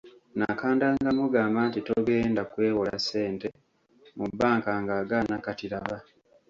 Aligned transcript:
Nakandanga 0.37 1.09
mugamba 1.19 1.59
nti 1.69 1.79
togenda 1.87 2.41
kwewola 2.51 2.93
ssente 2.99 3.47
mu 4.17 4.25
bbanka 4.31 4.71
ng'agaana 4.81 5.35
kati 5.45 5.67
laba. 5.73 5.97